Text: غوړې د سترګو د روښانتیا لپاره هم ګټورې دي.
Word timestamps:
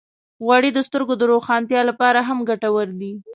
غوړې 0.43 0.69
د 0.73 0.79
سترګو 0.87 1.13
د 1.17 1.23
روښانتیا 1.31 1.81
لپاره 1.89 2.19
هم 2.27 2.39
ګټورې 2.49 2.95
دي. 3.01 3.13